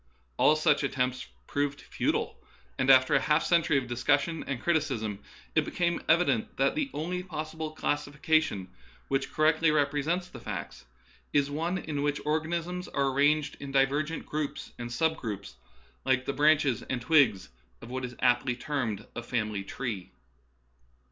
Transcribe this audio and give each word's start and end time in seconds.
All 0.37 0.55
such 0.55 0.83
at 0.83 0.93
tempts 0.93 1.27
proved 1.45 1.79
futile, 1.79 2.39
and 2.79 2.89
after 2.89 3.13
a 3.13 3.19
half 3.19 3.43
century 3.43 3.77
of 3.77 3.85
discussion 3.85 4.43
and 4.47 4.59
criticism 4.59 5.19
it 5.53 5.63
became 5.63 6.01
evident 6.09 6.57
that 6.57 6.73
the 6.73 6.89
only 6.91 7.21
possible 7.21 7.69
classification 7.73 8.67
which 9.09 9.31
correctly 9.31 9.69
represents 9.69 10.27
the 10.27 10.39
facts 10.39 10.85
is 11.33 11.51
one 11.51 11.77
in 11.77 12.01
which 12.01 12.19
organisms 12.25 12.87
are 12.87 13.11
arranged 13.13 13.57
in 13.59 13.71
divergent 13.71 14.25
groups 14.25 14.71
and 14.79 14.91
sub 14.91 15.17
groups, 15.17 15.57
like 16.03 16.25
the 16.25 16.33
branches 16.33 16.81
and 16.81 16.99
twigs 17.03 17.49
of 17.83 17.91
what 17.91 18.03
is 18.03 18.15
aptly 18.21 18.55
termed 18.55 19.05
a 19.15 19.21
family 19.21 19.63
tree. 19.63 20.09